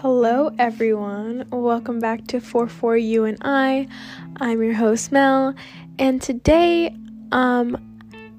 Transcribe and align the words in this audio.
Hello, 0.00 0.50
everyone. 0.58 1.46
Welcome 1.50 1.98
back 1.98 2.26
to 2.28 2.40
44 2.40 2.96
You 2.96 3.24
and 3.24 3.36
I. 3.42 3.86
I'm 4.38 4.62
your 4.62 4.72
host, 4.72 5.12
Mel, 5.12 5.54
and 5.98 6.22
today, 6.22 6.96
um, 7.32 7.76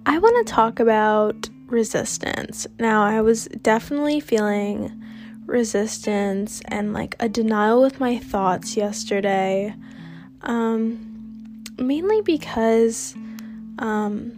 I 0.08 0.18
want 0.18 0.47
to 0.47 0.52
talk 0.52 0.79
about 0.79 1.47
resistance. 1.68 2.66
Now, 2.79 3.04
I 3.04 3.21
was 3.21 3.46
definitely 3.61 4.20
feeling 4.20 4.92
resistance 5.46 6.64
and 6.66 6.93
like 6.93 7.16
a 7.20 7.29
denial 7.29 7.80
with 7.84 8.00
my 8.00 8.18
thoughts 8.18 8.75
yesterday, 8.75 9.75
um, 10.41 11.64
mainly 11.78 12.23
because, 12.23 13.14
um, 13.78 14.32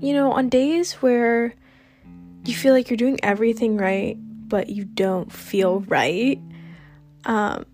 you 0.00 0.14
know, 0.14 0.32
on 0.32 0.48
days 0.48 0.94
where 0.94 1.54
you 2.44 2.56
feel 2.56 2.74
like 2.74 2.90
you're 2.90 2.96
doing 2.96 3.20
everything 3.22 3.76
right 3.76 4.18
but 4.48 4.68
you 4.68 4.84
don't 4.84 5.32
feel 5.32 5.80
right, 5.80 6.40
um, 7.24 7.64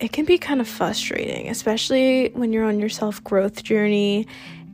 it 0.00 0.12
can 0.12 0.24
be 0.24 0.38
kind 0.38 0.60
of 0.60 0.68
frustrating, 0.68 1.48
especially 1.48 2.30
when 2.30 2.52
you're 2.52 2.64
on 2.64 2.80
your 2.80 2.88
self 2.88 3.22
growth 3.22 3.62
journey 3.62 4.26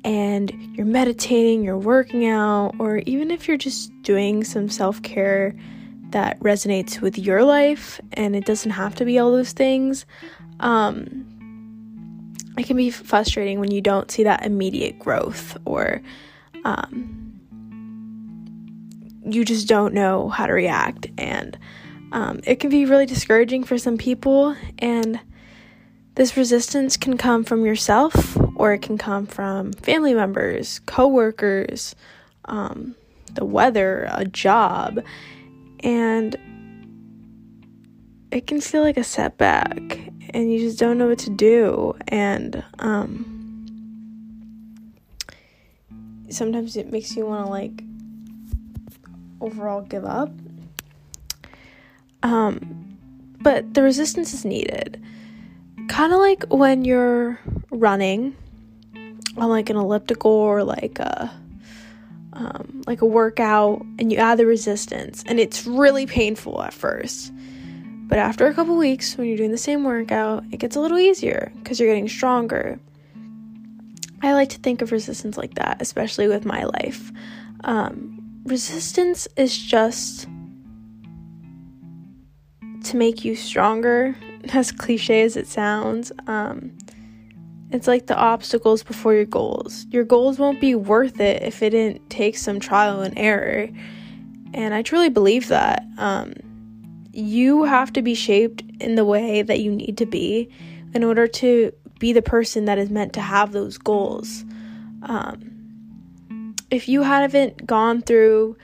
and 0.05 0.51
you're 0.77 0.87
meditating, 0.87 1.63
you're 1.63 1.79
working 1.79 2.27
out, 2.27 2.73
or 2.79 2.99
even 3.07 3.31
if 3.31 3.47
you're 3.47 3.59
just 3.59 3.91
doing 4.03 4.45
some 4.45 4.69
self 4.69 5.03
care 5.03 5.55
that 6.11 6.41
resonates 6.41 7.01
with 7.01 7.19
your 7.19 7.45
life 7.45 8.01
and 8.15 8.35
it 8.35 8.45
doesn't 8.45 8.73
have 8.73 8.95
to 8.97 9.05
be 9.05 9.19
all 9.19 9.30
those 9.30 9.53
things. 9.53 10.07
Um, 10.61 11.27
it 12.59 12.67
can 12.67 12.77
be 12.77 12.91
frustrating 12.91 13.61
when 13.61 13.71
you 13.71 13.80
don't 13.80 14.11
see 14.11 14.25
that 14.25 14.45
immediate 14.45 14.99
growth 14.99 15.57
or 15.65 16.03
um, 16.65 17.30
you 19.24 19.45
just 19.45 19.69
don't 19.69 19.95
know 19.95 20.29
how 20.29 20.47
to 20.47 20.52
react. 20.52 21.09
And 21.19 21.59
um, 22.13 22.40
it 22.45 22.57
can 22.60 22.71
be 22.71 22.85
really 22.85 23.07
discouraging 23.07 23.65
for 23.65 23.79
some 23.79 23.99
people. 23.99 24.57
And 24.79 25.21
this 26.15 26.37
resistance 26.37 26.96
can 26.96 27.16
come 27.16 27.45
from 27.45 27.65
yourself 27.65 28.37
or 28.57 28.73
it 28.73 28.82
can 28.82 28.99
come 28.99 29.27
from 29.27 29.73
family 29.73 30.15
members, 30.15 30.80
coworkers, 30.80 31.95
um, 32.46 32.95
the 33.35 33.45
weather, 33.45 34.09
a 34.12 34.24
job. 34.24 35.02
And 35.80 36.37
it 38.30 38.46
can 38.46 38.60
feel 38.60 38.82
like 38.82 38.96
a 38.96 39.05
setback 39.05 39.79
and 40.32 40.52
you 40.52 40.60
just 40.60 40.79
don't 40.79 40.99
know 40.99 41.09
what 41.09 41.18
to 41.21 41.30
do. 41.30 41.96
And 42.09 42.62
um, 42.79 43.40
sometimes 46.29 46.77
it 46.77 46.93
makes 46.93 47.16
you 47.16 47.27
want 47.27 47.46
to 47.46 47.51
like 47.51 47.82
overall 49.41 49.83
give 49.83 50.05
up. 50.05 50.30
Um, 52.23 52.99
but 53.41 53.74
the 53.74 53.83
resistance 53.83 54.35
is 54.35 54.45
needed. 54.45 55.02
Kind 55.88 56.13
of 56.13 56.19
like 56.19 56.45
when 56.49 56.85
you're 56.85 57.38
running 57.71 58.37
on 59.37 59.49
like 59.49 59.71
an 59.71 59.77
elliptical 59.77 60.30
or 60.30 60.63
like 60.63 60.99
a 60.99 61.33
um, 62.33 62.83
like 62.87 63.02
a 63.02 63.07
workout 63.07 63.85
and 63.99 64.12
you 64.12 64.19
add 64.19 64.38
the 64.38 64.47
resistance 64.47 65.25
and 65.27 65.41
it's 65.41 65.66
really 65.66 66.06
painful 66.06 66.62
at 66.62 66.72
first. 66.72 67.33
But 68.06 68.19
after 68.19 68.47
a 68.47 68.55
couple 68.55 68.77
weeks, 68.77 69.16
when 69.16 69.28
you're 69.28 69.37
doing 69.37 69.53
the 69.53 69.59
same 69.59 69.84
workout, 69.84 70.44
it 70.50 70.59
gets 70.59 70.75
a 70.75 70.81
little 70.81 70.99
easier 70.99 71.53
because 71.56 71.78
you're 71.78 71.88
getting 71.88 72.09
stronger. 72.09 72.81
I 74.22 74.33
like 74.33 74.49
to 74.50 74.59
think 74.59 74.83
of 74.83 74.93
resistance 74.93 75.37
like 75.37 75.55
that, 75.55 75.78
especially 75.81 76.28
with 76.28 76.44
my 76.44 76.65
life. 76.65 77.12
Um, 77.65 78.19
resistance 78.44 79.28
is 79.37 79.56
just 79.56 80.28
to 82.84 82.97
make 82.97 83.25
you 83.25 83.37
stronger, 83.37 84.16
as 84.53 84.72
cliche 84.72 85.22
as 85.22 85.37
it 85.37 85.47
sounds. 85.47 86.12
Um, 86.27 86.77
it's 87.71 87.87
like 87.87 88.06
the 88.06 88.17
obstacles 88.17 88.83
before 88.83 89.15
your 89.15 89.27
goals. 89.27 89.87
Your 89.91 90.05
goals 90.05 90.39
won't 90.39 90.61
be 90.61 90.75
worth 90.75 91.21
it 91.21 91.43
if 91.43 91.62
it 91.62 91.71
didn't 91.71 92.11
take 92.11 92.37
some 92.37 92.59
trial 92.59 93.01
and 93.01 93.17
error. 93.17 93.69
And 94.53 94.75
I 94.75 94.83
truly 94.83 95.09
believe 95.09 95.49
that. 95.49 95.84
Um, 95.99 96.34
you 97.12 97.65
have 97.65 97.93
to 97.93 98.03
be 98.03 98.15
shaped 98.15 98.62
in 98.81 98.95
the 98.95 99.05
way 99.05 99.43
that 99.43 99.61
you 99.61 99.71
need 99.71 99.99
to 99.99 100.07
be 100.07 100.49
in 100.95 101.05
order 101.05 101.27
to 101.27 101.72
be 101.99 102.12
the 102.12 102.22
person 102.22 102.65
that 102.65 102.78
is 102.78 102.91
meant 102.91 103.12
to 103.12 103.21
have 103.21 103.53
those 103.53 103.78
goals. 103.78 104.45
Um, 105.03 105.59
if 106.71 106.89
you 106.89 107.03
haven't 107.03 107.67
gone 107.67 108.03
through 108.03 108.57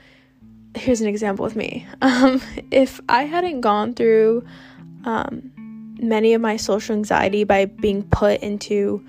here's 0.75 1.01
an 1.01 1.07
example 1.07 1.43
with 1.43 1.55
me. 1.55 1.85
Um, 2.01 2.41
if 2.71 3.01
i 3.09 3.23
hadn't 3.23 3.61
gone 3.61 3.93
through 3.93 4.45
um, 5.03 5.51
many 5.99 6.33
of 6.33 6.41
my 6.41 6.57
social 6.57 6.95
anxiety 6.95 7.43
by 7.43 7.65
being 7.65 8.03
put 8.03 8.41
into 8.41 9.03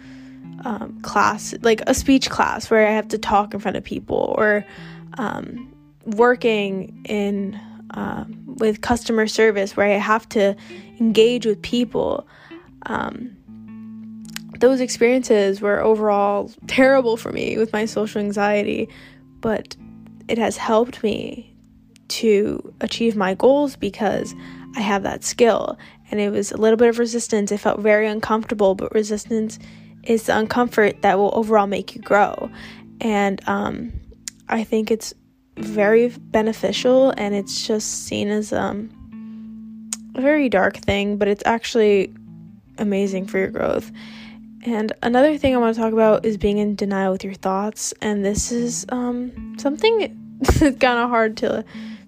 um, 0.65 1.01
class 1.03 1.55
like 1.63 1.83
a 1.87 1.95
speech 1.95 2.31
class 2.31 2.71
where 2.71 2.87
i 2.87 2.91
have 2.91 3.09
to 3.09 3.19
talk 3.19 3.55
in 3.55 3.61
front 3.61 3.77
of 3.77 3.85
people 3.85 4.35
or 4.39 4.65
um, 5.19 5.73
working 6.05 7.05
in 7.05 7.61
um, 7.91 8.57
with 8.59 8.81
customer 8.81 9.27
service 9.27 9.77
where 9.77 9.87
i 9.87 9.99
have 9.99 10.29
to 10.31 10.57
engage 10.99 11.47
with 11.47 11.61
people 11.63 12.27
um, 12.87 13.37
those 14.59 14.81
experiences 14.81 15.61
were 15.61 15.81
overall 15.81 16.51
terrible 16.67 17.17
for 17.17 17.33
me 17.33 17.57
with 17.57 17.73
my 17.73 17.85
social 17.85 18.21
anxiety, 18.21 18.89
but 19.41 19.77
it 20.29 20.39
has 20.39 20.57
helped 20.57 21.03
me 21.03 21.55
to 22.09 22.75
achieve 22.81 23.17
my 23.17 23.35
goals 23.35 23.77
because 23.77 24.35
I 24.77 24.81
have 24.81 25.03
that 25.03 25.25
skill. 25.25 25.79
And 26.11 26.21
it 26.21 26.31
was 26.31 26.53
a 26.53 26.57
little 26.57 26.77
bit 26.77 26.89
of 26.89 26.99
resistance. 26.99 27.53
It 27.53 27.59
felt 27.59 27.81
very 27.81 28.07
uncomfortable, 28.07 28.75
but 28.75 28.93
resistance 28.95 29.59
is 30.05 30.25
the 30.25 30.33
uncomfort 30.33 31.03
that 31.03 31.19
will 31.19 31.33
overall 31.35 31.67
make 31.67 31.95
you 31.95 32.01
grow. 32.01 32.51
And 33.01 33.47
um, 33.49 33.93
I 34.49 34.65
think 34.65 34.91
it's 34.91 35.15
very 35.57 36.09
beneficial 36.09 37.11
and 37.17 37.35
it's 37.35 37.67
just 37.67 38.07
seen 38.07 38.29
as 38.29 38.53
um, 38.53 38.91
a 40.15 40.21
very 40.21 40.49
dark 40.49 40.77
thing, 40.79 41.17
but 41.17 41.29
it's 41.29 41.43
actually 41.45 42.13
amazing 42.79 43.27
for 43.27 43.39
your 43.39 43.49
growth. 43.49 43.91
And 44.69 44.93
another 45.03 45.39
thing 45.39 45.55
I 45.55 45.59
want 45.59 45.75
to 45.75 45.81
talk 45.81 45.95
about 45.95 46.27
is 46.27 46.37
being 46.37 46.59
in 46.59 46.75
denial 46.75 47.13
with 47.13 47.25
your 47.25 47.33
thoughts. 47.33 47.95
And 48.03 48.23
this 48.23 48.53
is 48.53 48.85
um, 48.91 49.57
something 49.59 50.39
kind 50.59 50.85
of 50.85 51.09
hard 51.09 51.39
to 51.39 51.65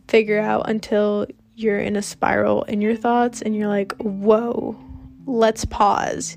figure 0.09 0.39
out 0.39 0.69
until 0.69 1.27
you're 1.55 1.79
in 1.79 1.97
a 1.97 2.03
spiral 2.03 2.65
in 2.65 2.83
your 2.83 2.97
thoughts 2.97 3.41
and 3.41 3.57
you're 3.57 3.67
like, 3.67 3.93
whoa, 3.95 4.79
let's 5.25 5.65
pause. 5.65 6.37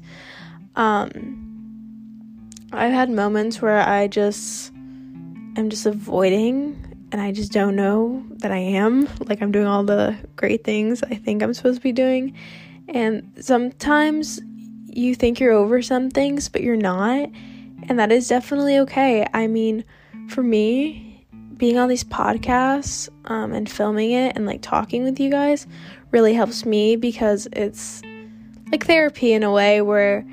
Um, 0.78 2.50
I've 2.72 2.94
had 2.94 3.10
moments 3.10 3.62
where 3.62 3.82
I 3.82 4.08
just 4.08 4.72
am 5.58 5.70
just 5.70 5.86
avoiding 5.86 7.06
and 7.12 7.20
I 7.20 7.34
just 7.34 7.52
don't 7.52 7.76
know 7.76 8.24
that 8.38 8.52
I 8.52 8.60
am. 8.60 9.10
Like 9.26 9.42
I'm 9.42 9.52
doing 9.52 9.68
all 9.68 9.84
the 9.84 10.16
great 10.38 10.64
things 10.64 11.04
I 11.04 11.16
think 11.16 11.44
I'm 11.44 11.54
supposed 11.54 11.80
to 11.80 11.84
be 11.84 11.92
doing. 11.92 12.34
And 12.88 13.30
sometimes 13.42 14.40
you 14.98 15.16
think 15.16 15.40
you're 15.40 15.54
over 15.54 15.82
some 15.82 16.10
things, 16.10 16.50
but 16.50 16.62
you're 16.62 16.76
not. 16.76 17.30
And 17.90 18.00
that 18.00 18.12
is 18.12 18.28
definitely 18.28 18.80
okay. 18.80 19.28
I 19.34 19.48
mean, 19.48 19.84
for 20.30 20.44
me, 20.44 21.26
being 21.58 21.78
on 21.78 21.90
these 21.90 22.04
podcasts 22.04 23.10
um, 23.26 23.54
and 23.54 23.70
filming 23.70 24.12
it 24.12 24.36
and 24.36 24.46
like 24.46 24.62
talking 24.62 25.04
with 25.04 25.20
you 25.20 25.30
guys 25.30 25.68
really 26.12 26.34
helps 26.34 26.66
me 26.66 26.96
because 26.96 27.48
it's 27.54 28.02
like 28.72 28.86
therapy 28.86 29.34
in 29.34 29.44
a 29.44 29.52
way 29.52 29.82
where 29.82 30.26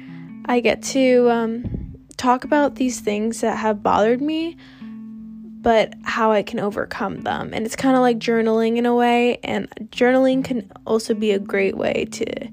I 0.47 0.60
get 0.60 0.82
to 0.84 1.31
um, 1.31 1.97
talk 2.16 2.44
about 2.44 2.77
these 2.77 3.00
things 3.00 3.41
that 3.42 3.56
have 3.59 3.82
bothered 3.82 4.21
me, 4.21 4.56
but 4.81 5.94
how 6.03 6.32
I 6.32 6.42
can 6.42 6.59
overcome 6.59 7.21
them. 7.21 7.51
And 7.53 7.66
it's 7.66 7.77
kind 7.77 7.97
of 7.97 8.03
like 8.03 8.18
journaling 8.18 8.77
in 8.77 8.86
a 8.86 8.95
way, 8.95 9.39
and 9.45 9.68
journaling 9.91 10.45
can 10.45 10.71
also 10.86 11.15
be 11.15 11.33
a 11.33 11.39
great 11.39 11.77
way 11.77 12.06
to 12.13 12.48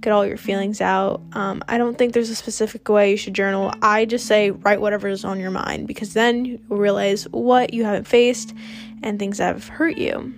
get 0.00 0.12
all 0.12 0.26
your 0.26 0.36
feelings 0.36 0.80
out. 0.80 1.20
Um, 1.32 1.62
I 1.68 1.78
don't 1.78 1.96
think 1.96 2.12
there's 2.12 2.30
a 2.30 2.34
specific 2.34 2.88
way 2.88 3.10
you 3.10 3.16
should 3.16 3.34
journal. 3.34 3.72
I 3.82 4.04
just 4.04 4.26
say 4.26 4.50
write 4.50 4.80
whatever 4.80 5.08
is 5.08 5.24
on 5.24 5.40
your 5.40 5.50
mind 5.50 5.86
because 5.86 6.14
then 6.14 6.44
you'll 6.44 6.78
realize 6.78 7.24
what 7.30 7.74
you 7.74 7.84
haven't 7.84 8.06
faced 8.06 8.54
and 9.02 9.18
things 9.18 9.38
that 9.38 9.54
have 9.54 9.68
hurt 9.68 9.96
you 9.96 10.34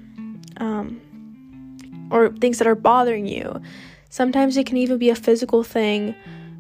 um, 0.59 1.01
or 2.11 2.31
things 2.31 2.59
that 2.59 2.67
are 2.67 2.75
bothering 2.75 3.27
you. 3.27 3.61
Sometimes 4.11 4.57
it 4.57 4.67
can 4.67 4.77
even 4.79 4.99
be 4.99 5.11
a 5.11 5.15
physical 5.15 5.63
thing 5.63 6.15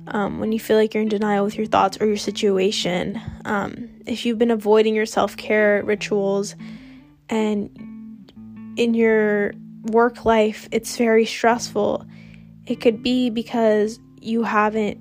um, 0.09 0.39
when 0.39 0.53
you 0.53 0.61
feel 0.61 0.77
like 0.77 0.95
you're 0.95 1.03
in 1.03 1.09
denial 1.09 1.45
with 1.45 1.56
your 1.56 1.67
thoughts 1.67 1.99
or 2.00 2.06
your 2.06 2.17
situation. 2.17 3.21
Um, 3.45 3.89
if 4.06 4.27
you've 4.27 4.39
been 4.39 4.50
avoiding 4.50 4.95
your 4.95 5.06
self 5.06 5.37
care 5.37 5.83
rituals 5.85 6.56
and 7.29 7.71
in 8.77 8.95
your 8.95 9.53
work 9.85 10.25
life, 10.25 10.69
it's 10.71 10.97
very 10.97 11.25
stressful 11.25 12.06
it 12.69 12.81
could 12.81 13.03
be 13.03 13.31
because 13.31 13.99
you 14.20 14.43
haven't 14.43 15.00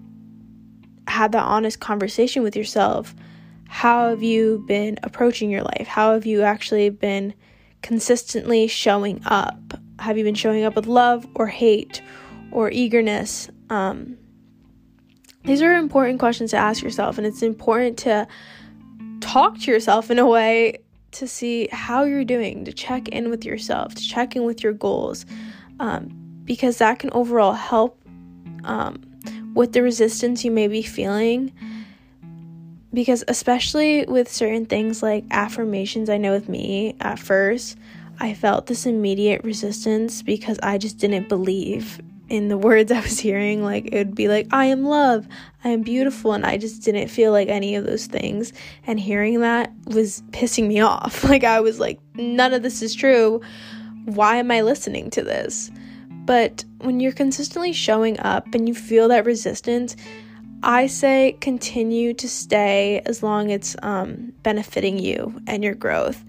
had 1.08 1.34
that 1.34 1.44
honest 1.44 1.80
conversation 1.80 2.42
with 2.42 2.56
yourself. 2.56 3.14
How 3.68 4.10
have 4.10 4.24
you 4.24 4.64
been 4.68 4.98
approaching 5.04 5.50
your 5.50 5.64
life? 5.64 5.88
How 5.88 6.14
have 6.14 6.26
you 6.26 6.44
actually 6.44 6.90
been 6.90 7.34
consistently 7.82 8.68
showing 8.68 9.22
up 9.26 9.56
Have 10.00 10.18
you 10.18 10.24
been 10.24 10.36
showing 10.36 10.64
up 10.64 10.76
with 10.76 10.88
love 10.88 11.28
or 11.36 11.48
hate 11.48 12.02
or 12.52 12.72
eagerness? 12.72 13.50
Um, 13.70 14.18
these 15.44 15.62
are 15.62 15.74
important 15.74 16.20
questions 16.20 16.52
to 16.52 16.58
ask 16.58 16.84
yourself, 16.84 17.18
and 17.18 17.26
it's 17.26 17.42
important 17.42 17.98
to 18.00 18.28
talk 19.22 19.60
to 19.60 19.72
yourself 19.72 20.12
in 20.12 20.20
a 20.20 20.26
way 20.26 20.78
to 21.12 21.28
see 21.28 21.68
how 21.72 22.04
you're 22.04 22.26
doing, 22.26 22.66
to 22.66 22.74
check 22.74 23.08
in 23.10 23.30
with 23.30 23.44
yourself, 23.44 23.96
to 23.96 24.02
check 24.02 24.36
in 24.36 24.44
with 24.44 24.62
your 24.62 24.74
goals, 24.74 25.26
um, 25.80 26.27
because 26.48 26.78
that 26.78 26.98
can 26.98 27.12
overall 27.12 27.54
help 27.54 28.00
um, 28.64 29.04
with 29.54 29.74
the 29.74 29.84
resistance 29.84 30.44
you 30.44 30.50
may 30.50 30.68
be 30.68 30.82
feeling. 30.82 31.52
Because, 32.94 33.24
especially 33.28 34.06
with 34.06 34.32
certain 34.32 34.66
things 34.66 35.04
like 35.04 35.26
affirmations, 35.30 36.10
I 36.10 36.18
know 36.18 36.32
with 36.32 36.50
me 36.50 36.96
at 37.02 37.20
first, 37.20 37.78
I 38.20 38.34
felt 38.34 38.66
this 38.66 38.86
immediate 38.86 39.44
resistance 39.44 40.24
because 40.24 40.58
I 40.64 40.80
just 40.80 40.98
didn't 40.98 41.30
believe 41.30 42.02
in 42.30 42.48
the 42.48 42.58
words 42.58 42.92
I 42.92 43.02
was 43.02 43.20
hearing. 43.20 43.62
Like, 43.62 43.88
it 43.92 43.98
would 43.98 44.16
be 44.16 44.30
like, 44.30 44.48
I 44.52 44.66
am 44.66 44.86
love, 44.86 45.28
I 45.66 45.70
am 45.70 45.82
beautiful. 45.82 46.32
And 46.32 46.46
I 46.46 46.58
just 46.58 46.82
didn't 46.84 47.10
feel 47.10 47.34
like 47.34 47.50
any 47.50 47.76
of 47.76 47.86
those 47.86 48.06
things. 48.06 48.54
And 48.88 49.00
hearing 49.00 49.42
that 49.42 49.72
was 49.86 50.24
pissing 50.32 50.68
me 50.68 50.80
off. 50.82 51.26
Like, 51.26 51.44
I 51.44 51.60
was 51.60 51.80
like, 51.80 52.00
none 52.16 52.54
of 52.54 52.64
this 52.64 52.82
is 52.82 52.96
true. 52.96 53.42
Why 54.06 54.38
am 54.38 54.50
I 54.50 54.62
listening 54.62 55.10
to 55.12 55.22
this? 55.22 55.70
But 56.28 56.66
when 56.80 57.00
you're 57.00 57.14
consistently 57.14 57.72
showing 57.72 58.20
up 58.20 58.54
and 58.54 58.68
you 58.68 58.76
feel 58.76 59.08
that 59.08 59.26
resistance, 59.26 59.96
I 60.62 60.88
say 60.88 61.38
continue 61.40 62.14
to 62.16 62.28
stay 62.28 63.02
as 63.06 63.24
long 63.24 63.50
as 63.50 63.56
it's 63.56 63.76
um, 63.82 64.34
benefiting 64.44 65.00
you 65.00 65.42
and 65.48 65.64
your 65.64 65.74
growth. 65.74 66.26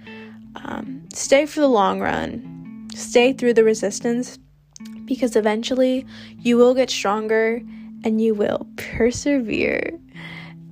Um, 0.55 1.09
stay 1.13 1.47
for 1.47 1.59
the 1.59 1.69
long 1.69 1.99
run, 1.99 2.89
stay 2.95 3.33
through 3.33 3.55
the 3.55 3.65
resistance 3.65 4.39
because 5.05 5.35
eventually 5.35 6.07
you 6.39 6.57
will 6.57 6.75
get 6.75 6.91
stronger 6.91 7.61
and 8.05 8.21
you 8.21 8.35
will 8.35 8.69
persevere. 8.77 9.99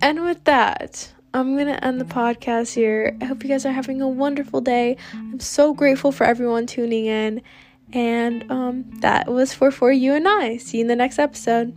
And 0.02 0.22
with 0.22 0.44
that, 0.44 1.12
I'm 1.34 1.54
going 1.54 1.66
to 1.66 1.84
end 1.84 2.00
the 2.00 2.04
podcast 2.04 2.74
here. 2.74 3.16
I 3.20 3.24
hope 3.24 3.42
you 3.42 3.48
guys 3.48 3.66
are 3.66 3.72
having 3.72 4.00
a 4.00 4.08
wonderful 4.08 4.60
day. 4.60 4.96
I'm 5.12 5.40
so 5.40 5.74
grateful 5.74 6.12
for 6.12 6.24
everyone 6.24 6.66
tuning 6.66 7.06
in. 7.06 7.42
And 7.92 8.50
um, 8.50 8.90
that 9.00 9.28
was 9.28 9.54
for 9.54 9.70
For 9.70 9.92
You 9.92 10.14
and 10.14 10.26
I. 10.26 10.56
See 10.56 10.78
you 10.78 10.82
in 10.82 10.88
the 10.88 10.96
next 10.96 11.18
episode. 11.18 11.74